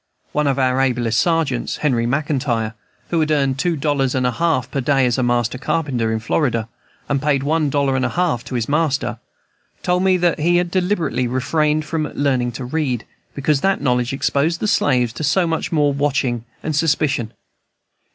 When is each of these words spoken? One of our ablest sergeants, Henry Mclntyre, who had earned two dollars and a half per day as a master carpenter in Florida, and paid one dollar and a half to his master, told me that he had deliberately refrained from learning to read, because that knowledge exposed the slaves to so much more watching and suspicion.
One 0.31 0.47
of 0.47 0.57
our 0.57 0.81
ablest 0.81 1.19
sergeants, 1.19 1.77
Henry 1.85 2.07
Mclntyre, 2.07 2.73
who 3.11 3.19
had 3.19 3.29
earned 3.29 3.59
two 3.59 3.75
dollars 3.75 4.15
and 4.15 4.25
a 4.25 4.31
half 4.31 4.71
per 4.71 4.81
day 4.81 5.05
as 5.05 5.19
a 5.19 5.21
master 5.21 5.59
carpenter 5.59 6.11
in 6.11 6.17
Florida, 6.19 6.67
and 7.07 7.21
paid 7.21 7.43
one 7.43 7.69
dollar 7.69 7.95
and 7.95 8.03
a 8.03 8.09
half 8.09 8.43
to 8.45 8.55
his 8.55 8.67
master, 8.67 9.19
told 9.83 10.01
me 10.01 10.17
that 10.17 10.39
he 10.39 10.57
had 10.57 10.71
deliberately 10.71 11.27
refrained 11.27 11.85
from 11.85 12.11
learning 12.15 12.51
to 12.53 12.65
read, 12.65 13.05
because 13.35 13.61
that 13.61 13.79
knowledge 13.79 14.11
exposed 14.11 14.59
the 14.59 14.67
slaves 14.67 15.13
to 15.13 15.23
so 15.23 15.45
much 15.45 15.71
more 15.71 15.93
watching 15.93 16.45
and 16.63 16.75
suspicion. 16.75 17.31